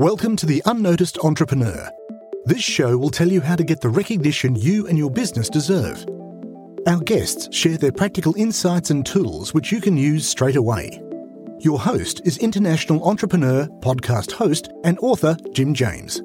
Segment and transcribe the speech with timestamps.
[0.00, 1.90] Welcome to The Unnoticed Entrepreneur.
[2.46, 6.06] This show will tell you how to get the recognition you and your business deserve.
[6.86, 11.02] Our guests share their practical insights and tools which you can use straight away.
[11.58, 16.22] Your host is international entrepreneur, podcast host, and author Jim James.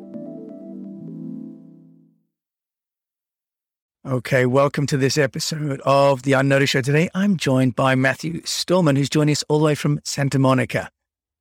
[4.08, 6.82] Okay, welcome to this episode of The Unnoticed Show.
[6.82, 10.90] Today, I'm joined by Matthew Stormoen, who's joining us all the way from Santa Monica.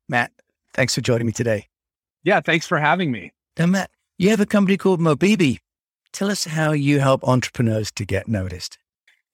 [0.08, 0.32] Matt,
[0.72, 1.68] thanks for joining me today.
[2.24, 3.32] Yeah, thanks for having me.
[3.58, 5.58] Now, Matt, you have a company called Mobibi.
[6.12, 8.78] Tell us how you help entrepreneurs to get noticed.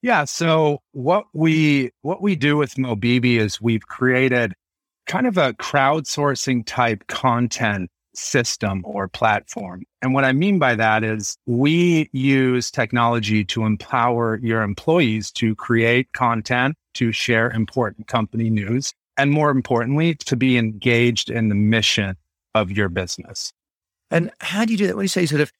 [0.03, 4.55] Yeah, so what we what we do with Mobibi is we've created
[5.07, 9.85] kind of a crowdsourcing type content system or platform.
[10.03, 15.55] And what I mean by that is we use technology to empower your employees to
[15.55, 21.55] create content, to share important company news, and more importantly, to be engaged in the
[21.55, 22.17] mission
[22.55, 23.53] of your business.
[24.11, 24.97] And how do you do that?
[24.97, 25.53] When you say sort of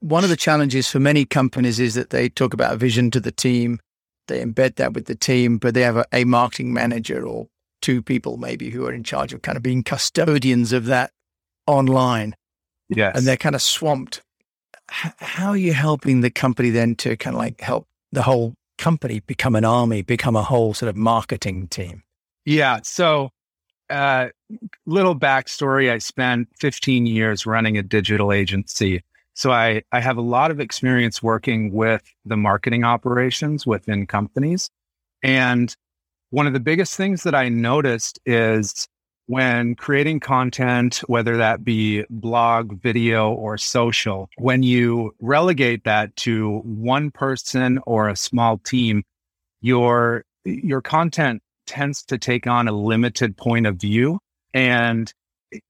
[0.00, 3.20] one of the challenges for many companies is that they talk about a vision to
[3.20, 3.80] the team,
[4.28, 7.48] they embed that with the team, but they have a, a marketing manager or
[7.80, 11.10] two people maybe who are in charge of kind of being custodians of that
[11.66, 12.34] online.
[12.88, 13.16] Yes.
[13.16, 14.22] And they're kind of swamped.
[14.90, 18.54] H- how are you helping the company then to kind of like help the whole
[18.78, 22.02] company become an army, become a whole sort of marketing team?
[22.44, 22.80] Yeah.
[22.82, 23.30] So,
[23.90, 24.28] uh,
[24.86, 29.02] little backstory I spent 15 years running a digital agency.
[29.34, 34.70] So, I, I have a lot of experience working with the marketing operations within companies.
[35.22, 35.74] And
[36.30, 38.88] one of the biggest things that I noticed is
[39.26, 46.58] when creating content, whether that be blog, video, or social, when you relegate that to
[46.64, 49.02] one person or a small team,
[49.60, 54.18] your your content tends to take on a limited point of view.
[54.52, 55.12] And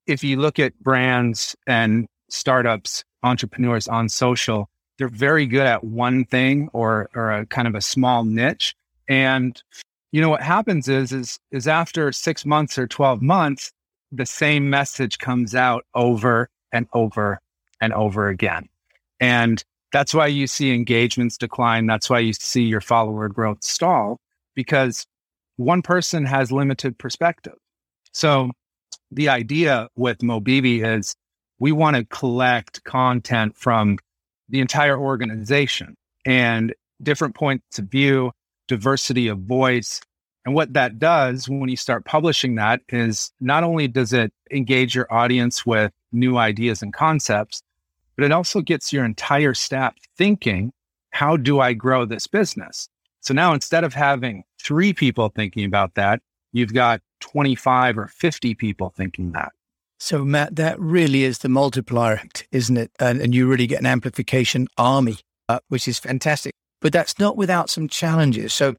[0.06, 6.24] if you look at brands and startups, entrepreneurs on social, they're very good at one
[6.24, 8.74] thing or or a kind of a small niche.
[9.08, 9.60] And
[10.14, 13.72] you know what happens is is is after 6 months or 12 months
[14.12, 17.40] the same message comes out over and over
[17.80, 18.68] and over again
[19.18, 24.20] and that's why you see engagements decline that's why you see your follower growth stall
[24.54, 25.04] because
[25.56, 27.54] one person has limited perspective
[28.12, 28.50] so
[29.10, 31.14] the idea with mobibi is
[31.58, 33.98] we want to collect content from
[34.48, 38.32] the entire organization and different points of view
[38.68, 40.00] diversity of voice.
[40.44, 44.94] And what that does when you start publishing that is not only does it engage
[44.94, 47.62] your audience with new ideas and concepts,
[48.16, 50.72] but it also gets your entire staff thinking,
[51.10, 52.88] how do I grow this business?
[53.24, 56.20] So now instead of having three people thinking about that,
[56.52, 59.52] you've got 25 or 50 people thinking that.
[59.98, 62.90] So, Matt, that really is the multiplier act, isn't it?
[62.98, 65.18] And, and you really get an amplification army,
[65.48, 66.52] uh, which is fantastic.
[66.82, 68.52] But that's not without some challenges.
[68.52, 68.74] So,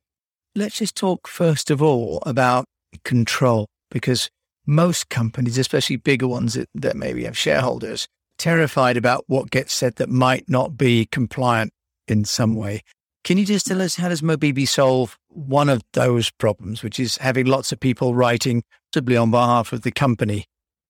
[0.56, 2.66] let's just talk first of all about
[3.04, 4.30] control, because
[4.68, 8.08] most companies, especially bigger ones that, that maybe have shareholders,
[8.38, 11.72] terrified about what gets said that might not be compliant
[12.08, 12.82] in some way.
[13.26, 17.18] Can you just tell us how does Mobibi solve one of those problems, which is
[17.18, 18.64] having lots of people writing
[18.94, 20.46] possibly on behalf of the company,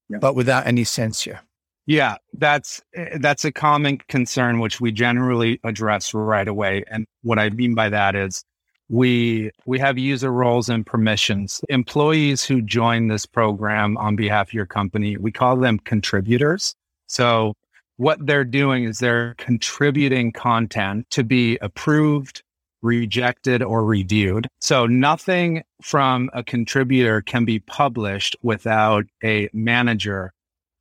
[0.10, 0.18] Yeah.
[0.20, 1.40] but without any censure?
[1.88, 6.84] Yeah, that's eh, that's a common concern which we generally address right away.
[6.92, 8.44] And what I mean by that is
[8.90, 11.62] we we have user roles and permissions.
[11.70, 16.76] Employees who join this program on behalf of your company, we call them contributors.
[17.08, 17.54] So
[17.98, 22.44] what they're doing is they're contributing content to be approved,
[22.82, 24.48] rejected, or reviewed.
[24.60, 30.34] So nothing from a contributor can be published without a manager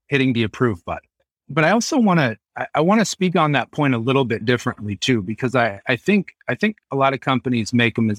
[0.09, 1.09] hitting the approve button.
[1.49, 2.37] But I also want to
[2.75, 5.97] I, want to speak on that point a little bit differently too, because I, I
[5.97, 8.17] think I think a lot of companies make a,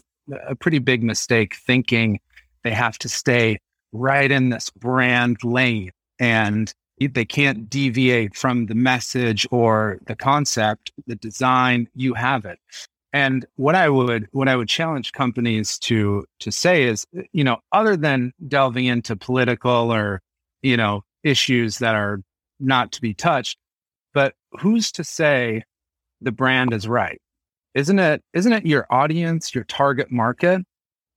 [0.48, 2.20] a pretty big mistake thinking
[2.64, 3.60] they have to stay
[3.94, 10.92] right in this brand lane and they can't deviate from the message or the concept,
[11.08, 12.60] the design, you have it.
[13.14, 17.58] And what I would what I would challenge companies to to say is, you know,
[17.72, 20.22] other than delving into political or,
[20.62, 22.22] you know, issues that are
[22.60, 23.58] not to be touched,
[24.14, 25.64] but who's to say
[26.22, 27.22] the brand is right?
[27.74, 30.62] Isn't it isn't it your audience, your target market?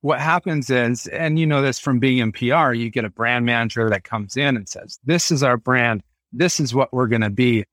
[0.01, 3.45] What happens is, and you know this from being in PR, you get a brand
[3.45, 6.03] manager that comes in and says, This is our brand,
[6.33, 7.65] this is what we're gonna be.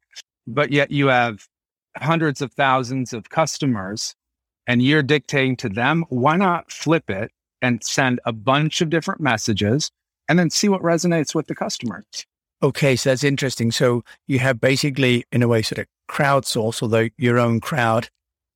[0.48, 1.48] But yet you have
[1.98, 4.16] hundreds of thousands of customers
[4.68, 7.32] and you're dictating to them, why not flip it
[7.62, 9.92] and send a bunch of different messages
[10.28, 12.04] and then see what resonates with the customer?
[12.64, 13.72] Okay, so that's interesting.
[13.72, 18.10] So you have basically, in a way, sort of crowdsource, although your own crowd,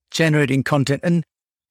[0.10, 1.24] generating content and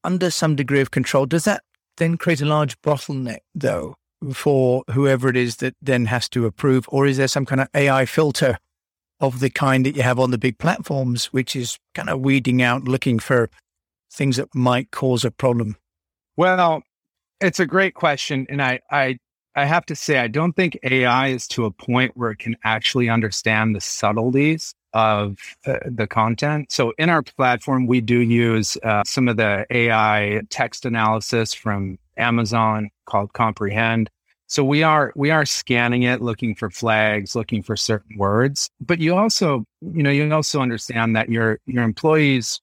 [0.05, 1.27] under some degree of control.
[1.27, 1.63] Does that
[1.99, 3.97] then create a large bottleneck, though,
[4.33, 6.87] for whoever it is that then has to approve?
[6.89, 8.59] Or is there some kind of AI filter
[9.21, 12.63] of the kind that you have on the big platforms, which is kind of weeding
[12.63, 13.51] out, looking for
[14.13, 15.77] things that might cause a problem?
[16.37, 16.83] Well,
[17.41, 18.47] it's a great question.
[18.49, 19.19] And I, I,
[19.55, 22.57] I have to say, I don't think AI is to a point where it can
[22.65, 26.71] actually understand the subtleties of uh, the content.
[26.73, 31.99] So in our platform, we do use uh, some of the AI text analysis from
[32.17, 34.11] Amazon called Comprehend.
[34.47, 38.71] So we are we are scanning it, looking for flags, looking for certain words.
[38.81, 42.61] But you also, you know, you also understand that your your employees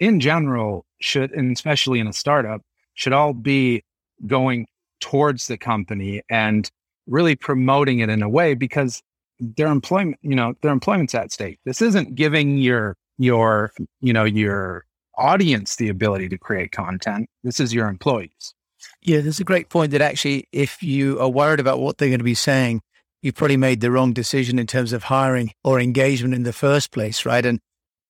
[0.00, 2.62] in general should, and especially in a startup,
[2.94, 3.84] should all be
[4.26, 4.66] going
[5.00, 6.70] towards the company and
[7.06, 9.02] really promoting it in a way because
[9.40, 11.58] their employment, you know, their employment's at stake.
[11.64, 14.84] This isn't giving your your, you know, your
[15.16, 17.28] audience the ability to create content.
[17.42, 18.54] This is your employees.
[19.02, 22.20] Yeah, there's a great point that actually, if you are worried about what they're going
[22.20, 22.80] to be saying,
[23.22, 26.92] you've probably made the wrong decision in terms of hiring or engagement in the first
[26.92, 27.44] place, right?
[27.44, 27.60] And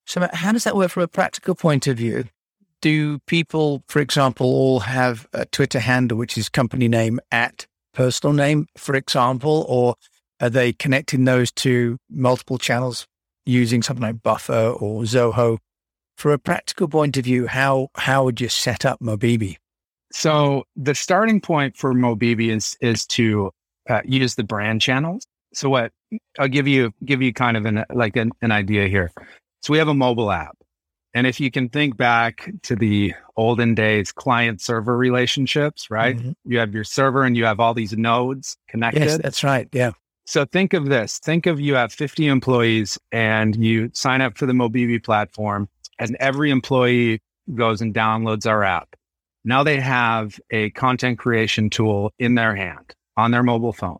[0.06, 2.24] so, how does that work from a practical point of view?
[2.80, 8.32] Do people, for example, all have a Twitter handle, which is company name at personal
[8.32, 9.96] name, for example, or
[10.40, 13.06] are they connecting those to multiple channels
[13.44, 15.58] using something like Buffer or Zoho?
[16.16, 19.56] From a practical point of view, how how would you set up Mobibi?
[20.12, 23.50] So the starting point for Mobibi is is to
[23.88, 25.24] uh, use the brand channels.
[25.54, 25.92] So what
[26.38, 29.12] I'll give you give you kind of an like an, an idea here.
[29.62, 30.56] So we have a mobile app,
[31.18, 36.16] and if you can think back to the olden days client server relationships, right?
[36.16, 36.30] Mm-hmm.
[36.44, 39.02] You have your server and you have all these nodes connected.
[39.02, 39.68] Yes, that's right.
[39.72, 39.90] Yeah.
[40.26, 41.18] So think of this.
[41.18, 45.68] Think of you have 50 employees and you sign up for the Mobibi platform
[45.98, 47.20] and every employee
[47.52, 48.94] goes and downloads our app.
[49.44, 53.98] Now they have a content creation tool in their hand on their mobile phone.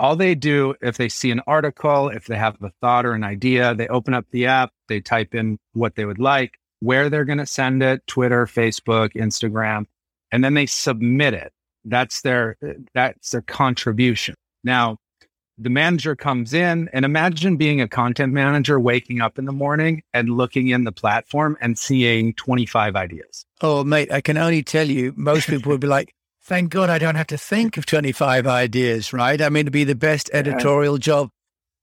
[0.00, 3.22] All they do if they see an article, if they have a thought or an
[3.22, 7.26] idea, they open up the app, they type in what they would like, where they're
[7.26, 9.84] going to send it, Twitter, Facebook, Instagram,
[10.32, 11.52] and then they submit it.
[11.84, 12.56] That's their
[12.94, 14.34] that's their contribution.
[14.64, 14.96] Now,
[15.58, 20.02] the manager comes in and imagine being a content manager waking up in the morning
[20.14, 23.44] and looking in the platform and seeing 25 ideas.
[23.60, 26.98] Oh, mate, I can only tell you, most people would be like, thank God I
[26.98, 29.40] don't have to think of 25 ideas, right?
[29.40, 31.30] I mean, to be the best editorial job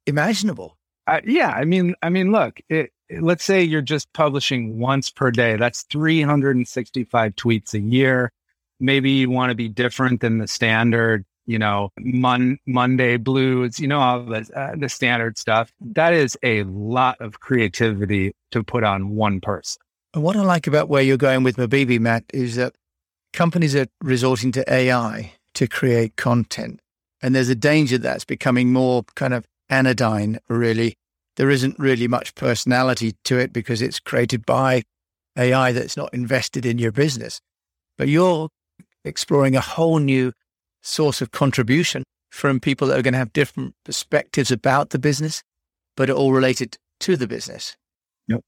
[0.06, 0.78] imaginable.
[1.06, 1.52] Uh, yeah.
[1.52, 5.56] I mean, I mean, look, it, let's say you're just publishing once per day.
[5.56, 8.32] That's 365 tweets a year.
[8.80, 13.88] Maybe you want to be different than the standard you know, Mon- Monday blues, you
[13.88, 15.72] know, all the, uh, the standard stuff.
[15.80, 19.82] That is a lot of creativity to put on one person.
[20.14, 22.76] And what I like about where you're going with Mobibi, Matt, is that
[23.38, 26.80] companies are resorting to AI to create content.
[27.22, 30.96] And there's a danger that's becoming more kind of anodyne, really.
[31.36, 34.82] There isn't really much personality to it because it's created by
[35.38, 37.40] AI that's not invested in your business.
[37.96, 38.50] But you're
[39.06, 40.34] exploring a whole new
[40.82, 42.02] source of contribution
[42.32, 45.44] from people that are going to have different perspectives about the business,
[45.96, 47.78] but are all related to the business.
[48.30, 48.42] Yep.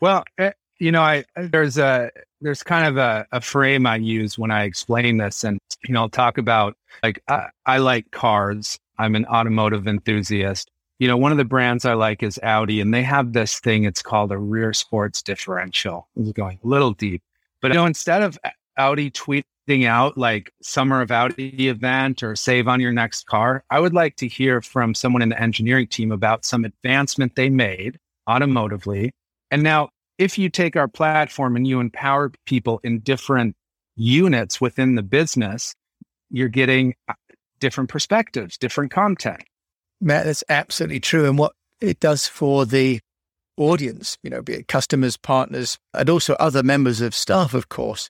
[0.00, 4.38] Well, eh, you know, I there's a there's kind of a, a frame I use
[4.38, 8.78] when I explain this, and you know, I'll talk about like I, I like cars.
[8.98, 10.70] I'm an automotive enthusiast.
[10.98, 13.84] You know, one of the brands I like is Audi, and they have this thing.
[13.84, 16.08] It's called a rear sports differential.
[16.16, 17.22] It's going a little deep,
[17.60, 18.38] but you know, instead of
[18.76, 23.80] Audi tweeting out like summer of Audi event or save on your next car, I
[23.80, 27.98] would like to hear from someone in the engineering team about some advancement they made
[28.28, 29.10] automotively.
[29.50, 33.54] And now, if you take our platform and you empower people in different
[33.96, 35.74] units within the business,
[36.30, 37.14] you're getting uh,
[37.60, 39.42] different perspectives, different content.
[40.00, 41.26] Matt, that's absolutely true.
[41.26, 43.00] And what it does for the
[43.56, 48.08] audience, you know, be it customers, partners, and also other members of staff, of course,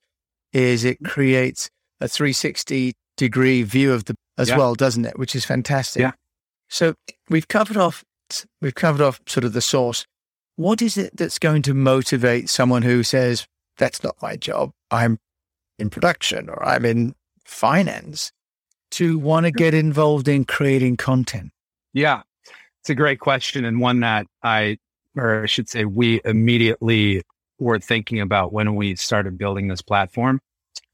[0.53, 4.57] is it creates a 360 degree view of the as yeah.
[4.57, 5.19] well, doesn't it?
[5.19, 6.01] Which is fantastic.
[6.01, 6.13] Yeah.
[6.69, 6.95] So
[7.29, 8.05] we've covered off
[8.61, 10.07] we've covered off sort of the source.
[10.59, 13.47] What is it that's going to motivate someone who says,
[13.77, 14.73] That's not my job.
[14.91, 15.21] I'm
[15.79, 18.33] in production or I'm in finance
[18.91, 21.53] to want to get involved in creating content?
[21.93, 22.23] Yeah.
[22.81, 24.79] It's a great question and one that I
[25.17, 27.23] or I should say we immediately
[27.61, 30.41] were thinking about when we started building this platform.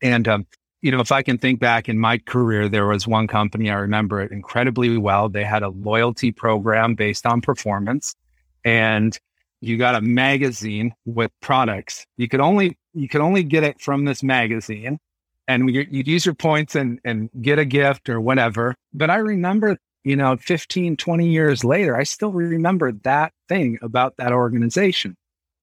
[0.03, 0.47] And, um,
[0.83, 3.77] you know, if I can think back in my career, there was one company I
[3.77, 5.31] remember it incredibly well.
[5.31, 8.15] They had a loyalty program based on performance,
[8.63, 9.19] and
[9.65, 12.07] you got a magazine with products.
[12.17, 14.99] You could only you could only get it from this magazine,
[15.49, 18.75] and you'd use your points and and get a gift or whatever.
[18.93, 24.17] But I remember, you know, 15, 20 years later, I still remember that thing about
[24.19, 25.17] that organization.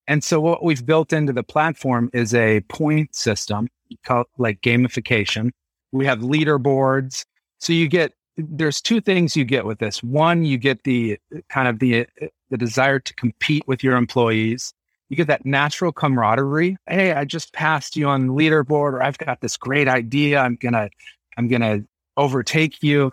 [0.07, 3.67] And so what we've built into the platform is a point system
[4.03, 5.51] called like gamification.
[5.91, 7.23] We have leaderboards.
[7.59, 10.01] So you get there's two things you get with this.
[10.03, 11.17] One, you get the
[11.49, 12.07] kind of the
[12.49, 14.73] the desire to compete with your employees.
[15.09, 16.77] You get that natural camaraderie.
[16.87, 20.39] Hey, I just passed you on the leaderboard, or I've got this great idea.
[20.39, 20.89] I'm gonna
[21.37, 21.81] I'm gonna
[22.17, 23.11] overtake you.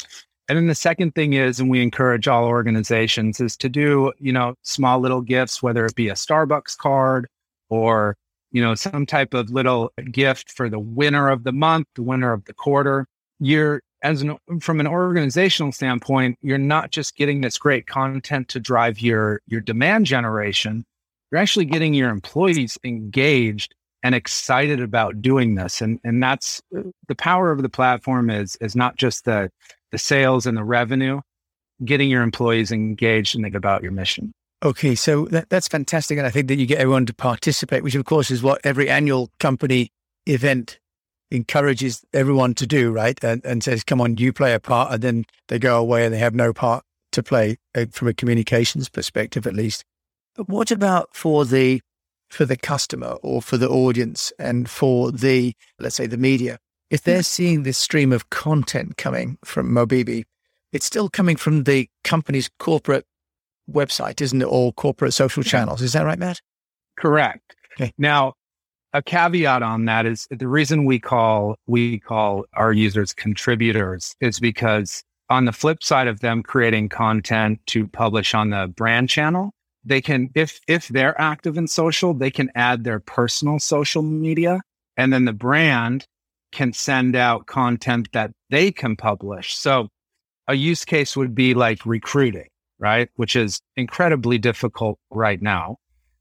[0.48, 4.32] And then the second thing is, and we encourage all organizations, is to do, you
[4.32, 7.28] know, small little gifts, whether it be a Starbucks card
[7.68, 8.16] or,
[8.50, 12.32] you know, some type of little gift for the winner of the month, the winner
[12.32, 13.06] of the quarter.
[13.40, 18.60] You're as an from an organizational standpoint, you're not just getting this great content to
[18.60, 20.84] drive your your demand generation.
[21.30, 25.80] You're actually getting your employees engaged and excited about doing this.
[25.80, 26.60] And and that's
[27.08, 29.50] the power of the platform is is not just the
[29.90, 31.20] the sales and the revenue,
[31.84, 34.32] getting your employees engaged and think about your mission.
[34.64, 36.18] Okay, so that, that's fantastic.
[36.18, 38.90] And I think that you get everyone to participate, which of course is what every
[38.90, 39.92] annual company
[40.26, 40.78] event
[41.30, 43.22] encourages everyone to do, right?
[43.22, 44.92] And, and says, come on, you play a part.
[44.92, 48.14] And then they go away and they have no part to play uh, from a
[48.14, 49.84] communications perspective, at least.
[50.34, 51.80] But what about for the
[52.30, 56.58] for the customer or for the audience and for the let's say the media
[56.90, 60.24] if they're seeing this stream of content coming from Mobibi,
[60.72, 63.06] it's still coming from the company's corporate
[63.70, 64.46] website, isn't it?
[64.46, 65.82] Or corporate social channels.
[65.82, 66.40] Is that right, Matt?
[66.98, 67.56] Correct.
[67.74, 67.92] Okay.
[67.98, 68.34] Now,
[68.92, 74.40] a caveat on that is the reason we call we call our users contributors is
[74.40, 79.52] because on the flip side of them creating content to publish on the brand channel,
[79.84, 84.60] they can if if they're active in social, they can add their personal social media
[84.96, 86.04] and then the brand
[86.50, 89.54] can send out content that they can publish.
[89.54, 89.88] So
[90.46, 93.10] a use case would be like recruiting, right?
[93.16, 95.76] Which is incredibly difficult right now.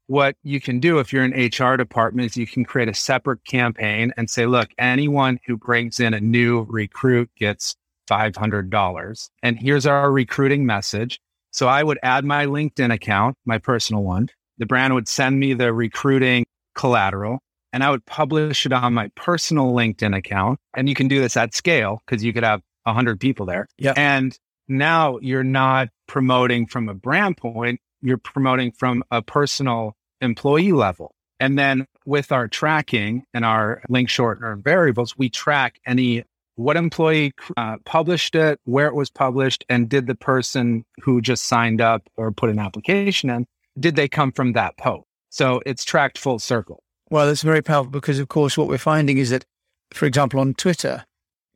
[0.08, 3.44] What you can do if you're an HR department is you can create a separate
[3.46, 7.76] campaign and say, look, anyone who brings in a new recruit gets
[8.10, 9.30] $500.
[9.44, 11.20] And here's our recruiting message.
[11.52, 14.30] So I would add my LinkedIn account, my personal one.
[14.58, 17.40] The brand would send me the recruiting collateral
[17.74, 20.60] and I would publish it on my personal LinkedIn account.
[20.76, 23.68] And you can do this at scale because you could have 100 people there.
[23.78, 23.94] Yeah.
[23.98, 24.38] And
[24.68, 31.12] now you're not promoting from a brand point, you're promoting from a personal employee level.
[31.40, 36.24] And then with our tracking and our link shortener variables, we track any
[36.56, 41.46] what employee uh, published it, where it was published, and did the person who just
[41.46, 43.46] signed up or put an application in,
[43.80, 45.06] did they come from that post?
[45.30, 46.82] So it's tracked full circle.
[47.12, 49.46] Well, it's very powerful because, of course, what we're finding is that,
[49.94, 51.06] for example, on Twitter,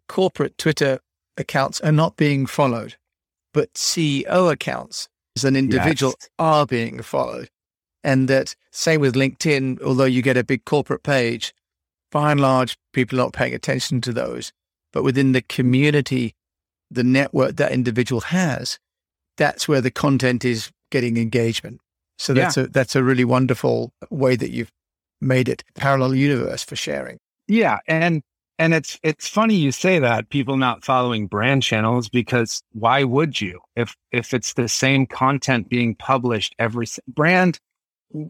[0.07, 0.99] corporate Twitter
[1.35, 2.95] accounts are not being followed,
[3.53, 6.29] but CEO accounts as an individual yes.
[6.39, 7.49] are being followed.
[8.03, 11.53] And that, same with LinkedIn, although you get a big corporate page,
[12.11, 14.51] by and large, people are not paying attention to those.
[14.91, 16.35] But within the community,
[16.89, 18.79] the network that individual has,
[19.37, 21.79] that's where the content is getting engagement.
[22.17, 22.63] So that's yeah.
[22.63, 24.71] a that's a really wonderful way that you've
[25.21, 27.17] made it parallel universe for sharing.
[27.47, 28.21] Yeah, and
[28.59, 33.39] and it's it's funny you say that people not following brand channels because why would
[33.39, 37.59] you if if it's the same content being published every brand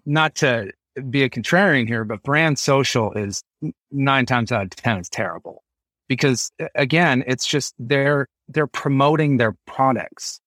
[0.06, 0.72] not to
[1.10, 3.44] be a contrarian here but brand social is
[3.92, 5.64] 9 times out of 10 is terrible
[6.08, 10.40] because again it's just they're they're promoting their products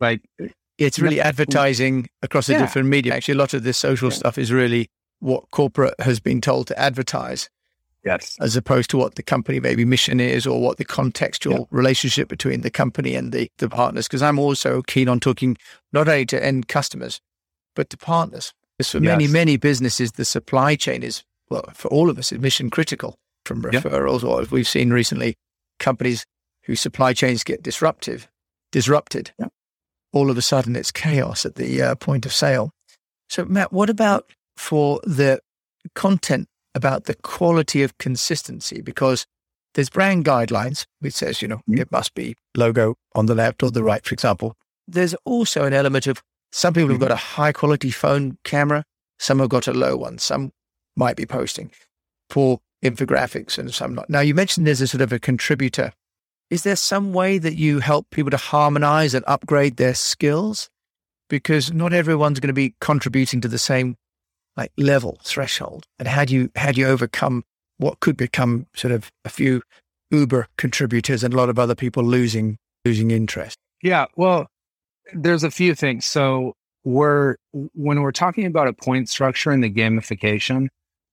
[0.00, 0.20] like
[0.76, 2.58] it's really advertising across a yeah.
[2.58, 4.16] different media actually a lot of this social yeah.
[4.16, 4.90] stuff is really
[5.24, 7.48] what corporate has been told to advertise.
[8.04, 8.36] Yes.
[8.40, 11.64] As opposed to what the company maybe mission is or what the contextual yeah.
[11.70, 14.06] relationship between the company and the, the partners.
[14.06, 15.56] Because I'm also keen on talking
[15.92, 17.20] not only to end customers,
[17.74, 18.52] but to partners.
[18.76, 19.06] Because for yes.
[19.06, 23.16] many, many businesses, the supply chain is, well, for all of us, is mission critical
[23.46, 24.28] from referrals yeah.
[24.28, 25.36] or as we've seen recently,
[25.78, 26.26] companies
[26.64, 28.28] whose supply chains get disruptive,
[28.72, 29.32] disrupted.
[29.38, 29.48] Yeah.
[30.12, 32.70] All of a sudden, it's chaos at the uh, point of sale.
[33.28, 35.40] So, Matt, what about for the
[35.94, 39.26] content about the quality of consistency because
[39.74, 41.78] there's brand guidelines which says you know mm-hmm.
[41.78, 45.72] it must be logo on the left or the right for example there's also an
[45.72, 48.84] element of some people have got a high quality phone camera
[49.18, 50.52] some have got a low one some
[50.96, 51.70] might be posting
[52.28, 54.08] for infographics and some not.
[54.10, 55.92] Now, you mentioned there's a sort of a contributor.
[56.50, 60.68] Is there some way that you help people to harmonize and upgrade their skills?
[61.30, 63.96] Because not everyone's going to be contributing to the same
[64.56, 65.86] like level threshold.
[65.98, 67.44] And how do you how do you overcome
[67.78, 69.62] what could become sort of a few
[70.10, 73.58] Uber contributors and a lot of other people losing losing interest?
[73.82, 74.46] Yeah, well,
[75.12, 76.06] there's a few things.
[76.06, 80.68] So we're when we're talking about a point structure in the gamification,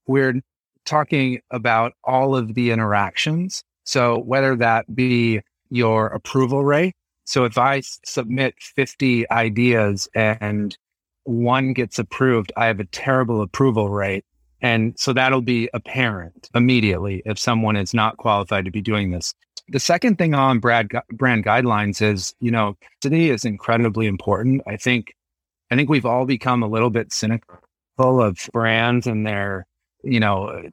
[0.08, 0.42] we're
[0.86, 3.64] talking about all of the interactions.
[3.86, 6.94] So whether that be your approval rate.
[7.24, 10.78] So if I submit 50 ideas and
[11.24, 14.26] one gets approved, I have a terrible approval rate.
[14.62, 19.34] And so that'll be apparent immediately if someone is not qualified to be doing this.
[19.70, 24.62] The second thing on brand, brand guidelines is, you know, today is incredibly important.
[24.68, 25.16] I think,
[25.72, 27.58] I think we've all become a little bit cynical
[27.98, 29.66] of brands and their,
[30.04, 30.70] you know,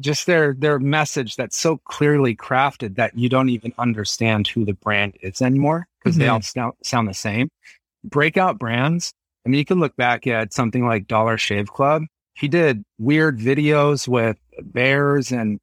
[0.00, 4.74] just their their message that's so clearly crafted that you don't even understand who the
[4.74, 6.22] brand is anymore because mm-hmm.
[6.22, 7.48] they all sound, sound the same.
[8.04, 9.12] Breakout brands.
[9.44, 12.04] I mean, you can look back at something like Dollar Shave Club.
[12.34, 15.60] He did weird videos with bears and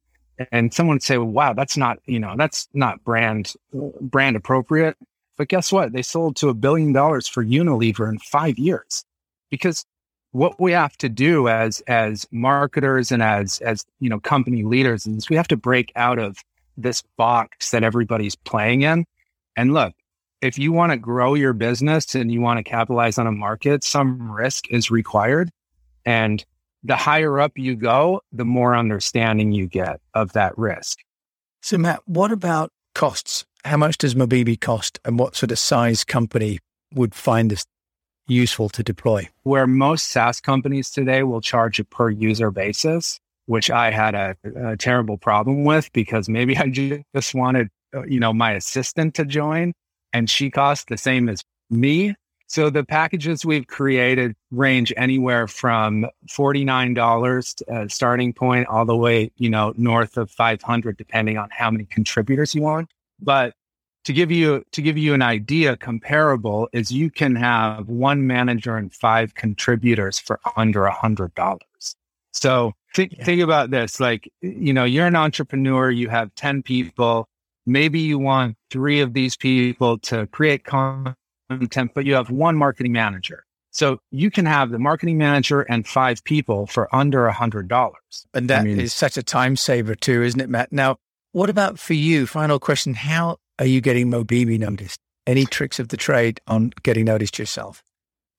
[0.52, 3.54] and someone would say, well, "Wow, that's not you know that's not brand
[4.00, 4.96] brand appropriate."
[5.36, 5.92] But guess what?
[5.92, 9.04] They sold to a billion dollars for Unilever in five years
[9.50, 9.84] because
[10.32, 15.06] what we have to do as as marketers and as as you know company leaders
[15.06, 16.38] is we have to break out of
[16.76, 19.04] this box that everybody's playing in.
[19.56, 19.92] And look,
[20.42, 23.84] if you want to grow your business and you want to capitalize on a market,
[23.84, 25.50] some risk is required.
[26.04, 26.44] And
[26.82, 30.98] the higher up you go, the more understanding you get of that risk.
[31.62, 33.44] So, Matt, what about costs?
[33.64, 36.58] How much does Mobibi cost, and what sort of size company
[36.94, 37.66] would find this
[38.26, 39.28] useful to deploy?
[39.42, 44.36] Where most SaaS companies today will charge a per user basis, which I had a,
[44.56, 46.70] a terrible problem with because maybe I
[47.14, 49.74] just wanted, uh, you know, my assistant to join
[50.12, 52.14] and she costs the same as me.
[52.46, 59.30] So the packages we've created range anywhere from $49 uh, starting point all the way,
[59.36, 62.90] you know, north of 500 depending on how many contributors you want.
[63.20, 63.54] But
[64.04, 68.76] to give you to give you an idea comparable is you can have one manager
[68.76, 71.96] and five contributors for under a hundred dollars
[72.32, 73.24] so think, yeah.
[73.24, 77.28] think about this like you know you're an entrepreneur you have 10 people
[77.66, 82.92] maybe you want three of these people to create content but you have one marketing
[82.92, 87.68] manager so you can have the marketing manager and five people for under a hundred
[87.68, 90.96] dollars and that I mean, is such a time saver too isn't it matt now
[91.32, 94.98] what about for you final question how are you getting Mobibi noticed?
[95.26, 97.82] Any tricks of the trade on getting noticed yourself?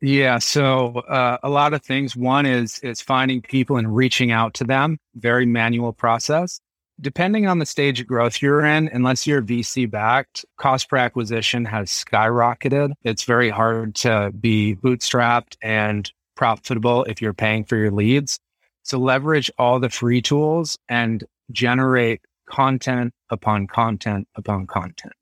[0.02, 2.16] Yeah, so uh, a lot of things.
[2.16, 4.98] One is is finding people and reaching out to them.
[5.14, 6.60] Very manual process.
[7.02, 11.66] Depending on the stage of growth you're in, unless you're VC backed, cost per acquisition
[11.66, 12.94] has skyrocketed.
[13.04, 18.40] It's very hard to be bootstrapped and profitable if you're paying for your leads.
[18.84, 25.14] So leverage all the free tools and generate content upon content upon content.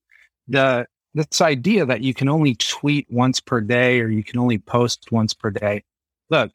[0.48, 4.60] The this idea that you can only tweet once per day or you can only
[4.60, 5.84] post once per day.
[6.30, 6.52] Look,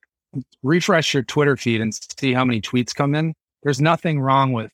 [0.62, 3.34] refresh your Twitter feed and see how many tweets come in.
[3.62, 4.70] There's nothing wrong with,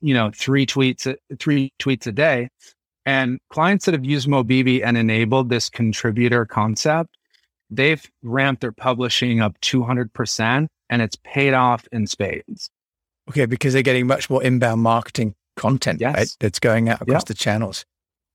[0.00, 2.48] you know, three tweets, three tweets a day.
[3.06, 7.16] And clients that have used Mobibi and enabled this contributor concept,
[7.70, 12.70] they've ramped their publishing up 200% and it's paid off in spades.
[13.28, 16.16] Okay, because they're getting much more inbound marketing content yes.
[16.16, 17.84] right, that's going out across the channels.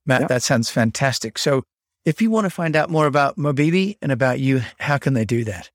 [0.05, 1.37] Matt, that sounds fantastic.
[1.37, 1.63] So,
[2.05, 5.25] if you want to find out more about Mobibi and about you, how can they
[5.25, 5.71] do that?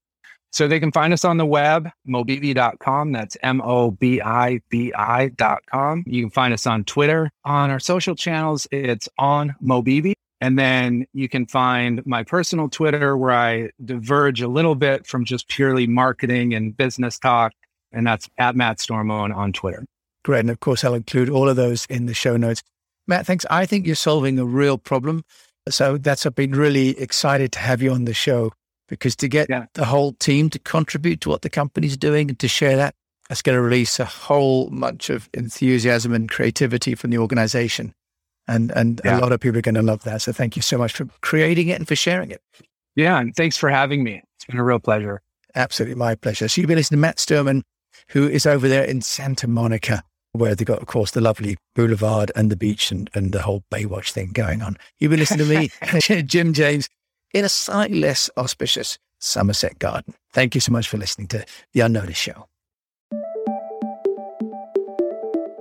[0.53, 3.13] So they can find us on the web, mobibi.com.
[3.13, 6.05] That's M O B I B I.com.
[6.07, 7.31] You can find us on Twitter.
[7.45, 10.13] On our social channels, it's on Mobibi.
[10.41, 15.25] And then you can find my personal Twitter where I diverge a little bit from
[15.25, 17.53] just purely marketing and business talk.
[17.93, 19.85] And that's at Matt Stormoen on Twitter.
[20.25, 20.41] Great.
[20.41, 22.63] And of course, I'll include all of those in the show notes.
[23.07, 23.45] Matt, thanks.
[23.51, 25.25] I think you're solving a real problem.
[25.69, 28.53] So that's I've been really excited to have you on the show
[28.91, 29.67] because to get yeah.
[29.75, 32.95] the whole team to contribute to what the company's doing and to share that,
[33.29, 37.95] that's going to release a whole bunch of enthusiasm and creativity from the organization.
[38.49, 39.19] And and yeah.
[39.19, 40.23] a lot of people are going to love that.
[40.23, 42.43] So thank you so much for creating it and for sharing it.
[42.97, 44.23] Yeah, and thanks for having me.
[44.37, 45.23] It's been a real pleasure.
[45.55, 46.49] Absolutely, my pleasure.
[46.49, 47.63] So you've been listening to Matt Stormoen,
[48.09, 52.31] who is over there in Santa Monica where they got, of course, the lovely boulevard
[52.37, 54.77] and the beach and, and the whole Baywatch thing going on.
[54.99, 56.89] You've been listening to me, Jim James,
[57.33, 60.15] in a slightly less auspicious Somerset garden.
[60.33, 62.47] Thank you so much for listening to The Unnoticed Show.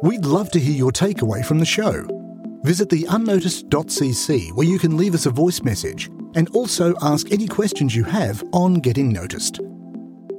[0.02, 2.08] We'd love to hear your takeaway from the show.
[2.64, 7.48] Visit the unnoticed.cc where you can leave us a voice message and also ask any
[7.48, 9.60] questions you have on getting noticed.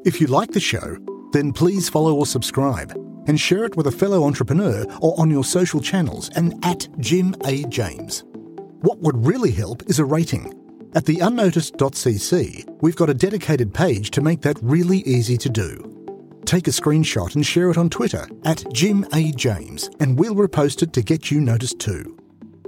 [0.05, 0.97] If you like the show,
[1.33, 2.93] then please follow or subscribe
[3.27, 7.35] and share it with a fellow entrepreneur or on your social channels and at Jim
[7.45, 7.65] A.
[7.65, 8.25] James.
[8.81, 10.55] What would really help is a rating.
[10.93, 15.87] At the unnoticed.cc, we've got a dedicated page to make that really easy to do.
[16.45, 19.31] Take a screenshot and share it on Twitter at Jim A.
[19.31, 22.19] James, and we'll repost it to get you noticed too.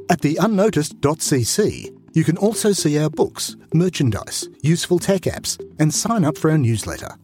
[0.08, 6.24] At the unnoticed.cc, you can also see our books, merchandise, useful tech apps, and sign
[6.24, 7.16] up for our newsletter.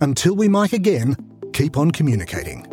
[0.00, 1.16] Until we mic again,
[1.52, 2.69] keep on communicating.